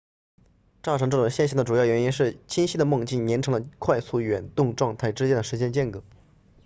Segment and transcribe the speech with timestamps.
[0.81, 6.03] 造成这种现象的主要原因是清晰的梦境延长了快速眼动状态之间的时间间隔